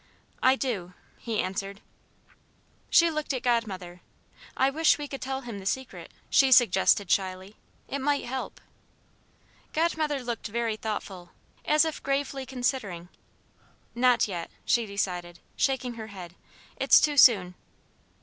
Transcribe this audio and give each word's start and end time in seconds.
"I 0.41 0.55
do," 0.55 0.95
he 1.19 1.39
answered. 1.39 1.79
She 2.89 3.11
looked 3.11 3.33
at 3.35 3.43
Godmother. 3.43 4.01
"I 4.57 4.71
wish 4.71 4.97
we 4.97 5.07
could 5.07 5.21
tell 5.21 5.41
him 5.41 5.59
the 5.59 5.65
Secret," 5.67 6.09
she 6.27 6.51
suggested 6.51 7.11
shyly, 7.11 7.55
"it 7.87 7.99
might 7.99 8.25
help." 8.25 8.59
Godmother 9.73 10.23
looked 10.23 10.47
very 10.47 10.75
thoughtful, 10.75 11.33
as 11.65 11.85
if 11.85 12.01
gravely 12.01 12.47
considering. 12.47 13.09
"Not 13.93 14.27
yet," 14.27 14.49
she 14.65 14.87
decided, 14.87 15.37
shaking 15.55 15.93
her 15.93 16.07
head; 16.07 16.33
"it's 16.77 16.99
too 16.99 17.15
soon." 17.15 17.53